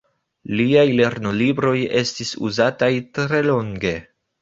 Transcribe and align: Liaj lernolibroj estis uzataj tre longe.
Liaj 0.61 0.85
lernolibroj 1.01 1.75
estis 2.01 2.35
uzataj 2.51 2.93
tre 3.19 3.47
longe. 3.53 3.99